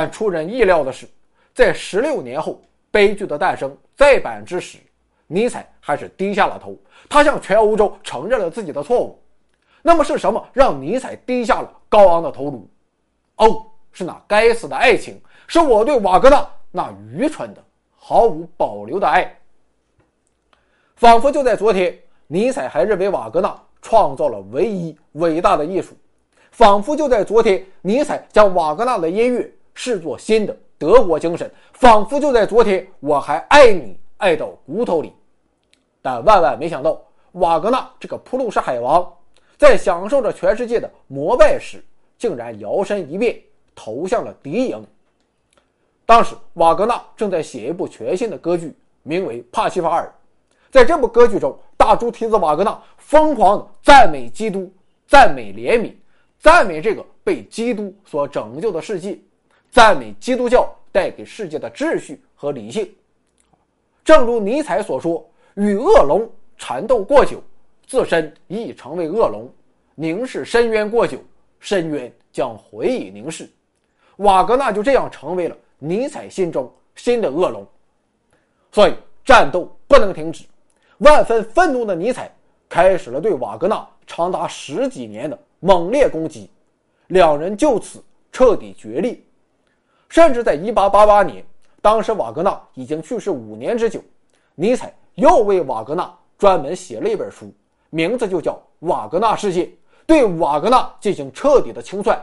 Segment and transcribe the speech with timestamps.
[0.00, 1.06] 但出人意料的是，
[1.52, 2.52] 在十六年后，
[2.90, 4.78] 《悲剧的诞生》再版之时，
[5.26, 6.74] 尼采还是低下了头，
[7.06, 9.22] 他向全欧洲承认了自己的错误。
[9.82, 12.66] 那么是什么让尼采低下了高昂的头颅？
[13.36, 17.62] 哦，是那该死的爱情，是我对瓦格纳那愚蠢的、
[17.94, 19.38] 毫无保留的爱。
[20.96, 21.94] 仿佛就在昨天，
[22.26, 25.92] 尼采还认为瓦格纳创造了唯一伟大的艺术；
[26.52, 29.52] 仿佛就在昨天，尼采将瓦格纳的音乐
[29.82, 35.10] 视作新的德国精神；仿佛就在昨天，我还爱你爱到骨头里。
[36.02, 37.00] 但万万没想到，
[37.32, 39.10] 瓦格纳这个普鲁士海王，
[39.56, 41.82] 在享受着全世界的膜拜时，
[42.18, 43.40] 竟然摇身一变，
[43.74, 44.86] 投向了敌营。
[46.04, 50.04] 当时，瓦格纳正在写一部全新的歌剧，名为《帕西法尔》。
[50.70, 54.70] 在这部歌剧中，大猪蹄子瓦格纳疯狂地赞美基督，
[55.06, 55.94] 赞美怜悯，
[56.38, 59.18] 赞美这个被基督所拯救的世界，
[59.70, 62.92] 赞美基督教带给世界的秩序和理性。
[64.04, 67.40] 正如尼采所说：“与恶龙缠斗过久，
[67.86, 69.46] 自身亦成为恶龙；
[69.94, 71.18] 凝视深渊过久，
[71.60, 73.48] 深渊将回以凝视。”
[74.18, 77.66] 瓦格纳就这样成为了尼采心中新的恶龙。
[78.72, 80.44] 所以，战斗不能停止。
[80.98, 82.30] 万分愤怒的尼采
[82.68, 86.50] 开始了对瓦格纳长达十几年的猛烈攻击，
[87.06, 89.18] 两人就此彻底决裂。
[90.10, 91.44] 甚至在1888年，
[91.80, 94.02] 当时瓦格纳已经去世五年之久，
[94.56, 97.50] 尼采又为瓦格纳专门写了一本书，
[97.88, 99.64] 名字就叫《瓦格纳世界》，
[100.06, 102.22] 对瓦格纳进行彻底的清算。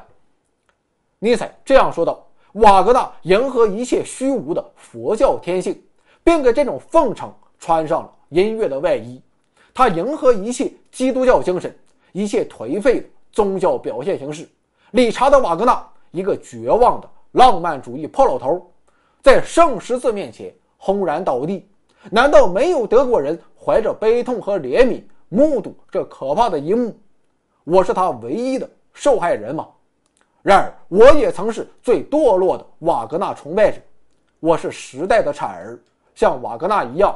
[1.20, 2.24] 尼采这样说道
[2.62, 5.82] ：“瓦格纳迎合一切虚无的佛教天性，
[6.24, 9.22] 并给这种奉承穿上了。”音乐的外衣，
[9.74, 11.74] 他迎合一切基督教精神，
[12.12, 14.46] 一切颓废的宗教表现形式。
[14.92, 18.68] 理查德·瓦格纳，一个绝望的浪漫主义破老头，
[19.22, 21.70] 在圣十字面前轰然倒地。
[22.10, 26.98] 难道没有德国人怀着悲痛和怜悯目睹这可怕的一幕？
[27.64, 29.68] 我是他唯一的受害人吗？
[30.42, 33.80] 然而，我也曾是最堕落的瓦格纳崇拜者。
[34.40, 35.80] 我是时代的产儿，
[36.16, 37.16] 像瓦格纳一样。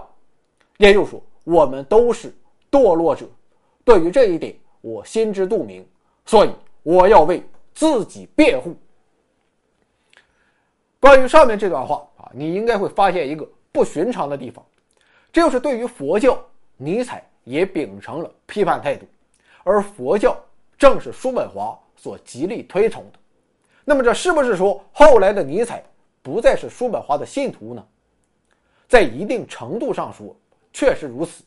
[0.78, 2.32] 也就是说，我们都是
[2.70, 3.26] 堕落者。
[3.84, 5.84] 对于这一点，我心知肚明，
[6.28, 6.52] 所以
[6.84, 7.44] 我要为
[7.74, 8.76] 自己辩护。
[11.02, 14.66] 关于上面这段话啊，你应该会发现一个不寻常的地方，
[15.34, 16.42] 这就是对于佛教，
[16.78, 19.06] 尼采也秉承了批判态度，
[19.64, 20.42] 而佛教
[20.78, 23.20] 正是叔本华所极力推崇的。
[23.84, 25.84] 那么，这是不是说后来的尼采
[26.22, 27.86] 不再是叔本华的信徒呢？
[28.88, 30.34] 在一定程度上说。
[30.74, 31.44] 确实如此，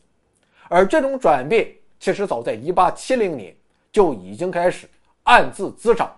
[0.69, 3.55] 而这种转变其实早在1870年
[3.91, 4.87] 就已经开始
[5.23, 6.15] 暗自滋长。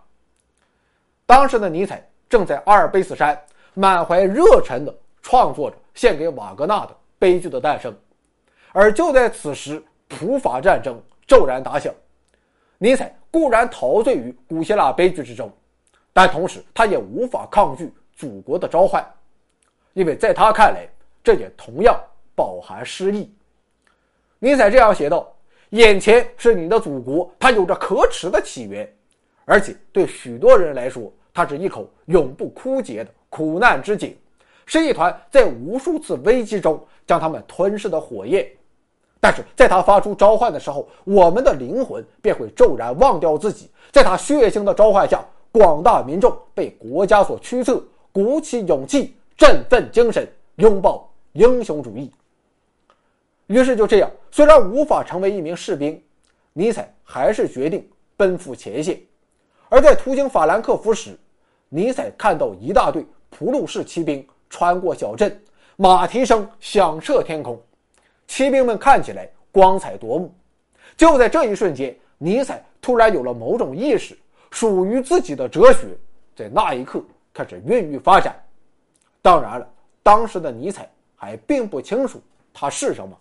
[1.26, 3.40] 当时的尼采正在阿尔卑斯山
[3.74, 7.92] 满怀热忱地创作着献给瓦格纳的《悲剧的诞生》，
[8.72, 11.94] 而就在此时，普法战争骤然打响。
[12.78, 15.52] 尼采固然陶醉于古希腊悲剧之中，
[16.14, 19.06] 但同时他也无法抗拒祖国的召唤，
[19.94, 20.88] 因为在他看来，
[21.24, 22.00] 这也同样。
[22.36, 23.34] 饱含诗意。
[24.38, 25.28] 尼采这样写道
[25.74, 28.88] ：“眼前是你的祖国，它有着可耻的起源，
[29.44, 34.18] 而且对许多人来说，它是一口永不枯竭的苦难之井，
[34.66, 38.44] 是一团在无数次危机中将他们吞噬的火焰。
[39.20, 43.70] 但是，在他发出召唤的时候，我们的灵魂便会骤然忘掉自己。
[43.92, 52.12] 在他血腥的召唤下，广大民众被国家所驱策，鼓起勇气，振奋精神，拥抱英雄主义。”
[53.46, 56.02] 于是就这样，虽然无法成为一名士兵，
[56.53, 59.00] 尼采还是决定奔赴前线。
[59.70, 61.16] 而在途经法兰克福时，
[61.69, 65.38] 尼采看到一大队普鲁士骑兵穿过小镇，
[65.75, 67.61] 马蹄声响彻天空，
[68.28, 70.33] 骑兵们看起来光彩夺目。
[70.95, 74.17] 就在这一瞬间，尼采突然有了某种意识，
[74.50, 75.88] 属于自己的哲学
[76.35, 78.41] 在那一刻开始孕育发展。
[79.22, 79.67] 当然了，
[80.02, 82.22] 当时的尼采还并不清楚
[82.53, 83.17] 它是什么。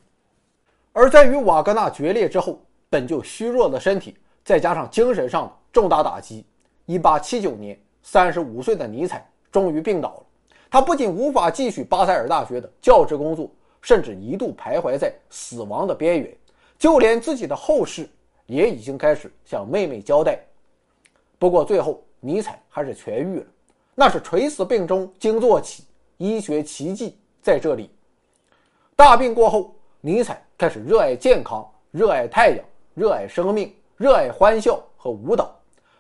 [0.92, 2.58] 而在与瓦格纳决裂之后，
[2.88, 6.46] 本就虚弱的身体，再加上精神上的重大打击
[6.87, 10.23] ，1879年，35岁的尼采终于病倒了。
[10.70, 13.50] 他不仅无法继续巴塞尔大学的教职工作，
[13.82, 16.37] 甚至一度徘徊在死亡的边缘。
[16.79, 18.08] 就连自己的后事
[18.47, 20.38] 也已经开始向妹妹交代。
[21.38, 23.47] 不过最后，尼采还是痊愈了。
[23.94, 25.85] 那是垂死病中惊坐起，
[26.19, 27.91] 医学奇迹在这里。
[28.94, 29.73] 大病过后。
[30.02, 32.64] 尼采开始热爱健康，热爱太阳，
[32.94, 35.56] 热爱生命，热爱欢笑和舞蹈，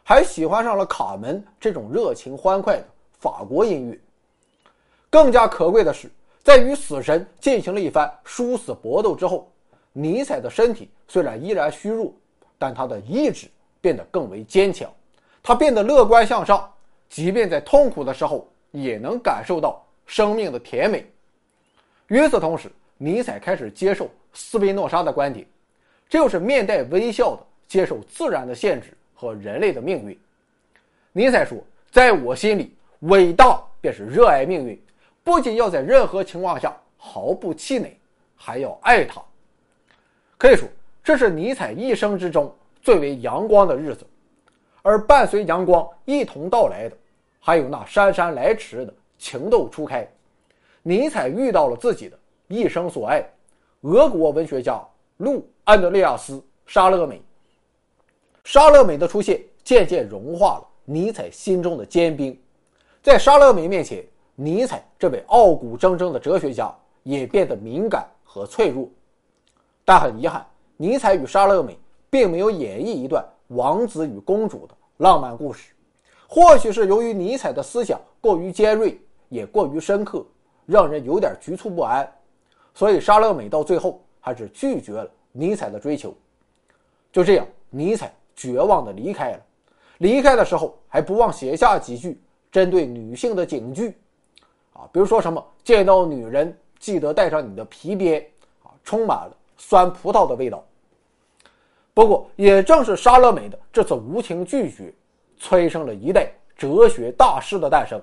[0.08, 2.84] 还喜欢上了卡门这种热情欢快的
[3.18, 4.00] 法国音乐。
[5.10, 6.08] 更加可贵的是，
[6.44, 9.50] 在与死神进行了一番殊死搏斗之后，
[9.92, 12.14] 尼采的身体虽然依然虚弱，
[12.56, 13.48] 但他的意志
[13.80, 14.88] 变得更为坚强，
[15.42, 16.72] 他变得乐观向上，
[17.08, 21.04] 即便在痛苦的时候，也能感受到生命的甜美。
[22.06, 25.44] 与此同时，尼采开始接受斯宾诺莎的观点，
[26.08, 30.16] 这就是面带微笑的接受自然的限制和人类的命运。
[31.12, 31.58] 尼采说
[31.90, 34.80] ：“在我心里，伟大便是热爱命运。”
[35.24, 37.98] 不仅要在任何情况下毫不气馁，
[38.36, 39.20] 还要爱它。
[40.38, 40.68] 可以说，
[41.02, 44.06] 这是尼采一生之中最为阳光的日子。
[44.82, 46.96] 而伴随阳光一同到来的，
[47.40, 50.06] 还有那姗姗来迟的情窦初开。
[50.84, 52.16] 尼采遇到了自己的
[52.46, 53.28] 一生所爱——
[53.82, 54.80] 俄国文学家
[55.16, 56.34] 路安德烈亚斯·
[56.66, 57.20] 沙勒美。
[58.46, 62.38] 沙乐美的出现渐渐融化了尼采心中的坚冰，
[63.02, 64.06] 在沙乐美面前。
[64.36, 66.72] 尼采这位傲骨铮铮的哲学家
[67.02, 68.88] 也变得敏感和脆弱，
[69.84, 70.46] 但很遗憾，
[70.76, 71.76] 尼采与莎乐美
[72.08, 75.72] 并没有演绎一段王子与公主的浪漫故事。
[76.28, 78.96] 或许是由于尼采的思想过于尖锐，
[79.28, 80.24] 也过于深刻，
[80.66, 82.08] 让人有点局促不安，
[82.74, 86.14] 所以莎乐美到最后还是拒绝了尼采的追求。
[87.10, 89.40] 就这样，尼采绝望地离开了。
[89.98, 92.20] 离开的时候还不忘写下几句
[92.52, 93.96] 针对女性的警句。
[94.74, 98.24] 啊，比如说什么见到女人记得带上你的皮鞭，
[98.62, 100.62] 啊，充满了酸葡萄的味道。
[101.94, 104.92] 不过，也正是沙乐美的这次无情拒绝，
[105.38, 107.98] 催生了一代哲学大师的诞生。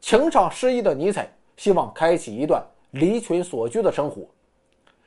[0.00, 2.60] 情场失意的尼采希望开启一段
[2.90, 4.26] 离群索居的生活。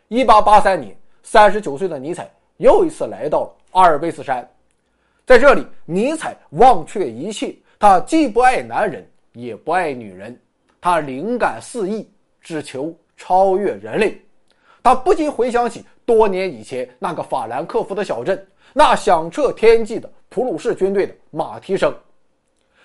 [0.07, 4.47] 一八八三年，三十九岁的尼采又一次来到了阿尔卑斯山，
[5.25, 10.39] 在这里，尼采忘却一切，他既不爱男人，也不爱女人。
[10.79, 12.07] 他灵感四溢，
[12.39, 14.21] 只求超越人类。
[14.81, 21.93] 他不禁回想起多年以前那个法兰克福的小镇，那响彻天际的普鲁士军队的马蹄声。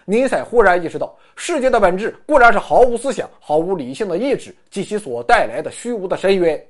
[0.07, 6.67] 尼采忽然意识到，世界的本质固然是毫无思想、毫无理性的意志及其所带来的虚无的深渊，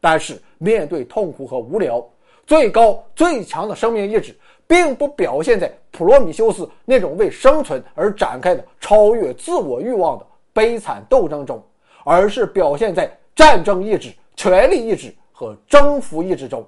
[0.00, 2.06] 但是面对痛苦和无聊，
[2.46, 4.34] 最高最强的生命意志，
[4.66, 10.26] 并不表现在普罗米修斯那种为生存而展开的超越自我欲望的。
[10.52, 11.62] 悲惨斗争中，
[12.02, 16.66] 而是表现在战争意志、权力意志和征服意志中。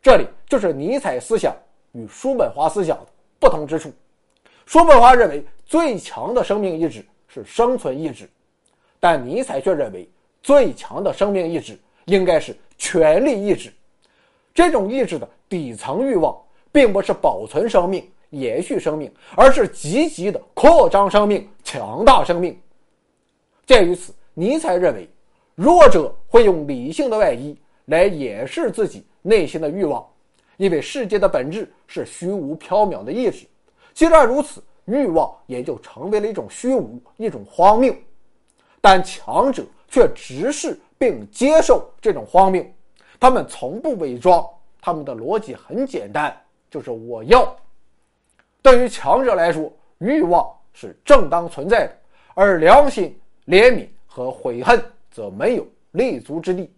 [0.00, 1.52] 这里就是尼采思想
[1.90, 3.06] 与叔本华思想的
[3.40, 3.90] 不同之处。
[4.66, 8.30] 叔本华认为最强的生命意志是生存意志，
[9.00, 10.08] 但尼采却认为
[10.40, 13.72] 最强的生命意志应该是权力意志。
[14.56, 16.34] 这种意志的底层欲望，
[16.72, 22.58] 并不是保存生命、延续生命，而是积极的扩张生命、强大生命。
[23.66, 25.06] 鉴于此，尼采认为，
[25.54, 27.54] 弱者会用理性的外衣
[27.84, 30.02] 来掩饰自己内心的欲望，
[30.56, 33.46] 因为世界的本质是虚无缥缈的意识。
[33.92, 37.94] 既然如此，欲望也就成为了一种虚无，一种荒谬。
[38.80, 42.64] 但强者却直视并接受这种荒谬，
[43.18, 44.46] 他们从不伪装，
[44.80, 46.36] 他们的逻辑很简单，
[46.70, 47.56] 就是我要。
[48.62, 51.96] 对于强者来说，欲望是正当存在的，
[52.34, 53.18] 而良心。
[53.46, 56.68] 怜悯和悔恨则没有立足之地。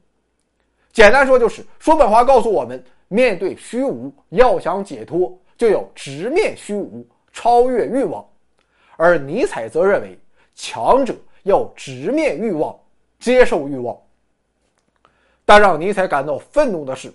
[0.93, 8.23] 简单说，就是叔本华告诉我们：面对虚无，要想解脱，就要直面虚无，超越欲望；
[8.99, 10.19] 而尼采则认为，
[10.55, 11.15] 强者
[11.45, 12.79] 要直面欲望，
[13.19, 13.97] 接受欲望。
[15.49, 17.11] 但让尼采感到愤怒的是，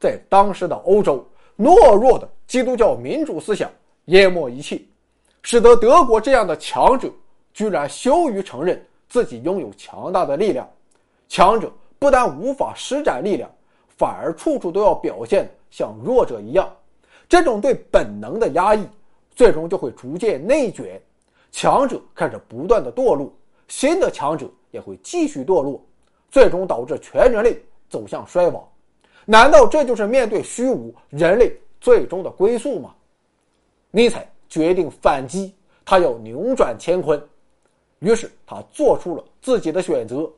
[0.00, 1.22] 在当时的欧洲，
[1.58, 3.70] 懦弱的基督教民主思想
[4.06, 4.80] 淹没一切，
[5.42, 7.10] 使得德国这样的强者
[7.52, 8.82] 居然羞于承认。
[9.06, 10.66] 自己拥有强大的力量，
[11.28, 13.48] 强者不但无法施展力量，
[13.98, 16.74] 反而处处都要表现像弱者一样。
[17.28, 18.88] 这种对本能的压抑，
[19.36, 20.98] 最终就会逐渐内卷，
[21.52, 23.30] 强者开始不断的堕落，
[23.68, 25.84] 新的强者也会继续堕落，
[26.30, 27.62] 最终导致全人类
[27.94, 28.68] 走向衰亡。
[29.24, 32.92] 难道这就是面对虚无人类最终的归宿吗？
[33.92, 37.24] 尼采决定反击，他要扭转乾坤。
[38.00, 40.28] 于是他做出了自己的选择。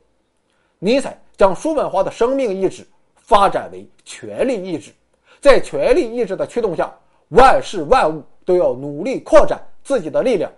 [0.77, 2.85] 尼采将叔本华的生命意志
[3.15, 4.91] 发展为权力意志，
[5.41, 6.95] 在权力意志的驱动下，
[7.29, 10.51] 万事万物都要努力扩展自己的力量。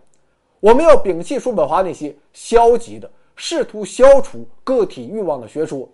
[0.59, 5.87] 我们要摒弃叔本华那些消极的、试图消除个体欲望的学说，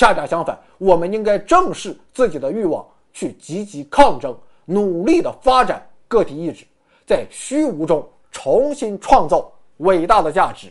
[0.00, 6.64] 恰恰相反，我们应该正视自己的欲望，去积极抗争，努力的发展个体意志，
[7.06, 9.52] 在虚无中重新创造。
[9.76, 10.68] 伟大的价值。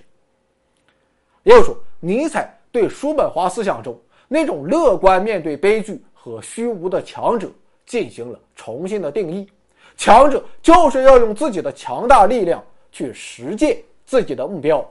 [1.43, 3.95] 也就是说，尼采对叔本华思想中
[4.27, 7.47] 那种乐观面对悲剧和虚无的强者
[7.85, 9.47] 进行了重新的定义。
[9.95, 14.83] 强者就是要用自己的强大力量去实践自己的目标，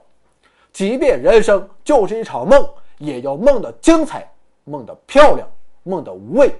[0.72, 2.68] 即便人生就是一场梦，
[2.98, 4.30] 也要梦的精彩，
[4.64, 5.48] 梦的漂亮，
[5.82, 6.54] 梦的无畏。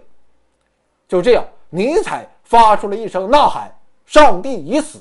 [1.06, 3.72] 就这样，尼采发出了一声呐喊
[4.06, 4.98] ：“上帝已死！”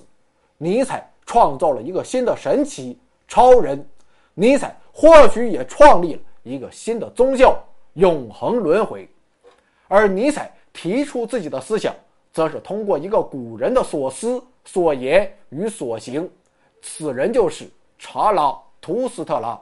[0.57, 3.87] 尼采创造了一个新的神奇超人，
[4.33, 7.57] 尼采或许也创立了一个新的宗教——
[7.95, 9.09] 永恒轮回。
[9.87, 11.95] 而尼采提出自己的思想。
[12.33, 16.29] 则是通过一个古人的所思所言与所行，
[16.83, 17.67] 此人就是
[17.97, 19.59] 查拉图斯特拉。